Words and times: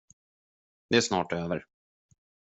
Det 0.89 0.97
är 0.97 1.01
snart 1.01 1.33
över. 1.33 1.65